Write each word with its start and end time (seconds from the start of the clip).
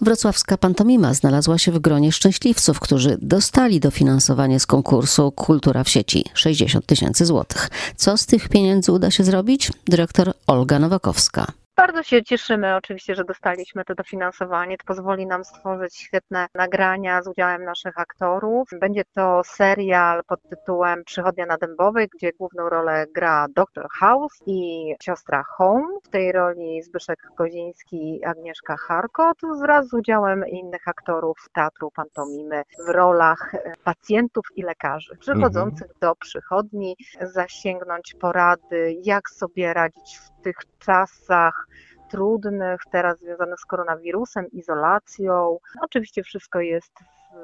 Wrocławska 0.00 0.56
pantomima 0.58 1.14
znalazła 1.14 1.58
się 1.58 1.72
w 1.72 1.78
gronie 1.78 2.12
szczęśliwców, 2.12 2.80
którzy 2.80 3.18
dostali 3.22 3.80
dofinansowanie 3.80 4.60
z 4.60 4.66
konkursu 4.66 5.32
Kultura 5.32 5.84
w 5.84 5.88
sieci 5.88 6.24
60 6.34 6.86
tysięcy 6.86 7.26
złotych. 7.26 7.70
Co 7.96 8.16
z 8.16 8.26
tych 8.26 8.48
pieniędzy 8.48 8.92
uda 8.92 9.10
się 9.10 9.24
zrobić? 9.24 9.72
Dyrektor 9.86 10.32
Olga 10.46 10.78
Nowakowska. 10.78 11.52
Bardzo 11.78 12.02
się 12.02 12.24
cieszymy 12.24 12.76
oczywiście, 12.76 13.14
że 13.14 13.24
dostaliśmy 13.24 13.84
to 13.84 13.94
dofinansowanie. 13.94 14.78
To 14.78 14.84
pozwoli 14.84 15.26
nam 15.26 15.44
stworzyć 15.44 15.96
świetne 15.96 16.46
nagrania 16.54 17.22
z 17.22 17.28
udziałem 17.28 17.64
naszych 17.64 17.98
aktorów. 17.98 18.68
Będzie 18.80 19.02
to 19.14 19.42
serial 19.44 20.24
pod 20.24 20.42
tytułem 20.42 21.04
Przychodnia 21.04 21.46
na 21.46 21.56
Dębowej, 21.56 22.08
gdzie 22.14 22.32
główną 22.32 22.68
rolę 22.68 23.06
gra 23.14 23.46
Dr. 23.56 23.86
House 23.90 24.42
i 24.46 24.94
siostra 25.02 25.42
Home. 25.42 25.86
W 26.04 26.08
tej 26.08 26.32
roli 26.32 26.82
Zbyszek 26.82 27.18
Koziński 27.36 28.16
i 28.16 28.24
Agnieszka 28.24 28.76
Harkot 28.76 29.38
wraz 29.60 29.88
z 29.88 29.94
udziałem 29.94 30.46
innych 30.48 30.88
aktorów 30.88 31.36
teatru 31.52 31.90
pantomimy 31.90 32.62
w 32.86 32.88
rolach 32.88 33.52
pacjentów 33.84 34.46
i 34.56 34.62
lekarzy 34.62 35.16
przychodzących 35.16 35.82
mhm. 35.82 35.98
do 36.00 36.14
przychodni, 36.16 36.96
zasięgnąć 37.20 38.14
porady, 38.14 38.96
jak 39.04 39.30
sobie 39.30 39.74
radzić 39.74 40.18
w 40.18 40.42
tych 40.42 40.56
czasach 40.78 41.68
trudnych, 42.10 42.80
teraz 42.90 43.18
związanych 43.18 43.60
z 43.60 43.64
koronawirusem, 43.64 44.50
izolacją. 44.52 45.58
Oczywiście 45.82 46.22
wszystko 46.22 46.60
jest 46.60 46.92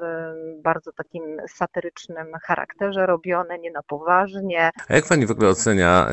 w 0.01 0.61
bardzo 0.61 0.91
takim 0.91 1.23
satyrycznym 1.47 2.27
charakterze 2.43 3.05
robione, 3.05 3.59
nie 3.59 3.71
na 3.71 3.83
poważnie. 3.83 4.69
A 4.89 4.95
jak 4.95 5.07
pani 5.07 5.25
w 5.25 5.31
ogóle 5.31 5.49
ocenia 5.49 6.07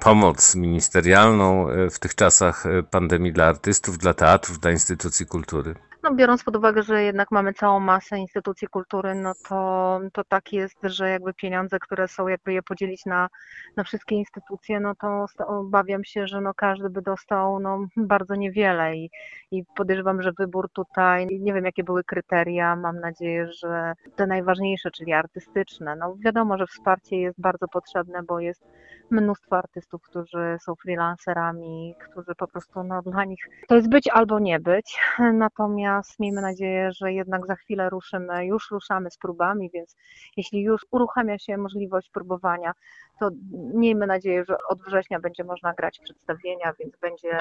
pomoc 0.00 0.54
ministerialną 0.56 1.70
y, 1.70 1.90
w 1.90 1.98
tych 1.98 2.14
czasach 2.14 2.66
y, 2.66 2.82
pandemii 2.82 3.32
dla 3.32 3.46
artystów, 3.46 3.98
dla 3.98 4.14
teatrów, 4.14 4.58
dla 4.58 4.70
instytucji 4.70 5.26
kultury? 5.26 5.74
No, 6.08 6.14
biorąc 6.14 6.44
pod 6.44 6.56
uwagę, 6.56 6.82
że 6.82 7.02
jednak 7.02 7.30
mamy 7.30 7.54
całą 7.54 7.80
masę 7.80 8.18
instytucji 8.18 8.68
kultury, 8.68 9.14
no 9.14 9.32
to, 9.48 10.00
to 10.12 10.24
tak 10.24 10.52
jest, 10.52 10.78
że 10.82 11.10
jakby 11.10 11.34
pieniądze, 11.34 11.78
które 11.78 12.08
są, 12.08 12.28
jakby 12.28 12.52
je 12.52 12.62
podzielić 12.62 13.06
na, 13.06 13.28
na 13.76 13.84
wszystkie 13.84 14.14
instytucje, 14.14 14.80
no 14.80 14.94
to 14.94 15.26
obawiam 15.46 16.04
się, 16.04 16.26
że 16.26 16.40
no 16.40 16.54
każdy 16.54 16.90
by 16.90 17.02
dostał 17.02 17.60
no, 17.60 17.86
bardzo 17.96 18.34
niewiele 18.34 18.96
i, 18.96 19.10
i 19.50 19.64
podejrzewam, 19.76 20.22
że 20.22 20.32
wybór 20.38 20.70
tutaj, 20.72 21.26
nie 21.40 21.54
wiem 21.54 21.64
jakie 21.64 21.84
były 21.84 22.04
kryteria, 22.04 22.76
mam 22.76 23.00
nadzieję, 23.00 23.48
że 23.52 23.92
te 24.16 24.26
najważniejsze, 24.26 24.90
czyli 24.90 25.12
artystyczne. 25.12 25.96
No 25.96 26.16
wiadomo, 26.24 26.58
że 26.58 26.66
wsparcie 26.66 27.16
jest 27.16 27.40
bardzo 27.40 27.68
potrzebne, 27.68 28.22
bo 28.22 28.40
jest 28.40 28.64
mnóstwo 29.10 29.58
artystów, 29.58 30.02
którzy 30.02 30.56
są 30.60 30.74
freelancerami, 30.74 31.94
którzy 31.98 32.34
po 32.34 32.46
prostu 32.46 32.82
no, 32.82 33.02
dla 33.02 33.24
nich 33.24 33.38
to 33.68 33.74
jest 33.74 33.88
być 33.88 34.08
albo 34.08 34.38
nie 34.38 34.60
być. 34.60 34.98
Natomiast 35.32 35.97
miejmy 36.18 36.40
nadzieję, 36.40 36.92
że 36.92 37.12
jednak 37.12 37.46
za 37.46 37.54
chwilę 37.54 37.90
ruszymy, 37.90 38.46
już 38.46 38.70
ruszamy 38.70 39.10
z 39.10 39.18
próbami, 39.18 39.70
więc 39.74 39.96
jeśli 40.36 40.62
już 40.62 40.86
uruchamia 40.90 41.38
się 41.38 41.56
możliwość 41.56 42.10
próbowania, 42.10 42.72
to 43.20 43.30
miejmy 43.74 44.06
nadzieję, 44.06 44.44
że 44.48 44.56
od 44.68 44.82
września 44.82 45.20
będzie 45.20 45.44
można 45.44 45.72
grać 45.72 46.00
przedstawienia, 46.04 46.72
więc 46.80 46.96
będzie, 46.96 47.38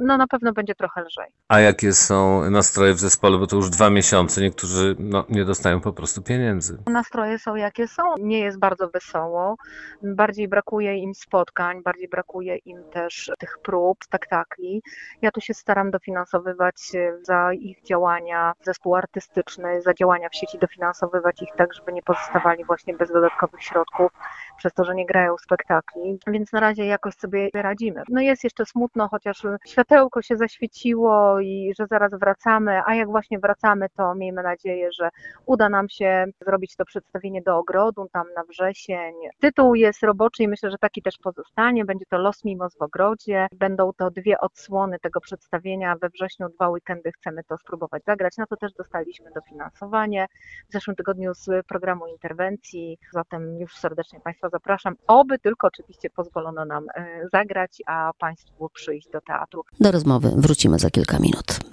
no 0.00 0.16
na 0.16 0.26
pewno 0.26 0.52
będzie 0.52 0.74
trochę 0.74 1.02
lżej. 1.02 1.26
A 1.48 1.60
jakie 1.60 1.92
są 1.92 2.50
nastroje 2.50 2.94
w 2.94 2.98
zespole, 2.98 3.38
bo 3.38 3.46
to 3.46 3.56
już 3.56 3.70
dwa 3.70 3.90
miesiące, 3.90 4.40
niektórzy 4.40 4.96
no, 4.98 5.24
nie 5.28 5.44
dostają 5.44 5.80
po 5.80 5.92
prostu 5.92 6.22
pieniędzy. 6.22 6.78
Nastroje 6.86 7.38
są 7.38 7.54
jakie 7.54 7.88
są, 7.88 8.02
nie 8.18 8.38
jest 8.38 8.58
bardzo 8.58 8.88
wesoło, 8.88 9.56
bardziej 10.02 10.48
brakuje 10.48 10.96
im 10.96 11.14
spotkań, 11.14 11.82
bardziej 11.82 12.08
brakuje 12.08 12.56
im 12.56 12.84
też 12.92 13.30
tych 13.38 13.58
prób, 13.62 14.04
spektakli. 14.04 14.82
Ja 15.22 15.30
tu 15.30 15.40
się 15.40 15.54
staram 15.54 15.90
dofinansowywać 15.90 16.76
za 17.22 17.52
ich 17.52 17.82
działania 17.88 18.52
zespół 18.62 18.96
artystyczny, 18.96 19.82
za 19.82 19.94
działania 19.94 20.28
w 20.28 20.36
sieci 20.36 20.58
dofinansowywać 20.58 21.42
ich 21.42 21.50
tak, 21.56 21.74
żeby 21.74 21.92
nie 21.92 22.02
pozostawali 22.02 22.64
właśnie 22.64 22.94
bez 22.94 23.12
dodatkowych 23.12 23.62
środków, 23.62 24.12
przez 24.58 24.72
to, 24.72 24.84
że 24.84 24.94
nie 24.94 25.06
grają 25.06 25.36
spektakli, 25.38 26.18
więc 26.26 26.52
na 26.52 26.60
razie 26.60 26.86
jakoś 26.86 27.14
sobie 27.14 27.48
radzimy. 27.54 28.02
No 28.08 28.20
jest 28.20 28.44
jeszcze 28.44 28.66
smutno, 28.66 29.08
chociaż 29.08 29.42
światełko 29.66 30.22
się 30.22 30.36
zaświeciło 30.36 31.40
i 31.40 31.72
że 31.78 31.86
zaraz 31.86 32.12
wracamy, 32.12 32.80
a 32.86 32.94
jak 32.94 33.08
właśnie 33.08 33.38
wracamy, 33.38 33.86
to 33.96 34.14
miejmy 34.14 34.42
nadzieję, 34.42 34.88
że 34.92 35.08
uda 35.46 35.68
nam 35.68 35.88
się 35.88 36.24
zrobić 36.40 36.76
to 36.76 36.84
przedstawienie 36.84 37.42
do 37.42 37.58
ogrodu, 37.58 38.08
tam 38.12 38.26
na 38.36 38.44
wrzesień. 38.44 39.14
Tytuł 39.40 39.74
jest 39.74 40.02
roboczy 40.02 40.42
i 40.42 40.48
myślę, 40.48 40.70
że 40.70 40.78
taki 40.78 41.02
też 41.02 41.18
pozostanie. 41.22 41.84
Będzie 41.84 42.04
to 42.10 42.18
Los 42.18 42.44
Mimos 42.44 42.76
w 42.76 42.82
ogrodzie. 42.82 43.46
Będą 43.52 43.92
to 43.92 44.10
dwie 44.10 44.40
odsłony 44.40 44.98
tego 44.98 45.20
przedstawienia. 45.20 45.96
We 45.96 46.08
wrześniu 46.08 46.48
dwa 46.48 46.68
weekendy 46.68 47.12
chcemy 47.12 47.44
to 47.44 47.58
spróbować 47.58 48.04
zagrać. 48.04 48.36
Na 48.36 48.46
to 48.46 48.56
też 48.56 48.72
dostaliśmy 48.72 49.30
dofinansowanie 49.34 50.26
w 50.68 50.72
zeszłym 50.72 50.96
tygodniu 50.96 51.34
z 51.34 51.66
programu 51.66 52.06
interwencji. 52.06 52.98
Zatem 53.12 53.60
już 53.60 53.76
serdecznie 53.76 54.20
Państwa 54.20 54.47
zapraszam. 54.48 54.94
Oby 55.06 55.38
tylko 55.38 55.66
oczywiście 55.66 56.10
pozwolono 56.10 56.64
nam 56.64 56.86
e, 56.94 57.28
zagrać, 57.32 57.82
a 57.86 58.12
Państwu 58.18 58.68
przyjść 58.68 59.08
do 59.08 59.20
teatru. 59.20 59.64
Do 59.80 59.90
rozmowy 59.92 60.30
wrócimy 60.36 60.78
za 60.78 60.90
kilka 60.90 61.18
minut. 61.18 61.58